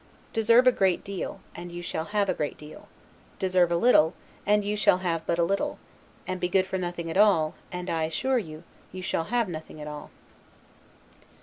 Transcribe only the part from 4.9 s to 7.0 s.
have but a little; and be good for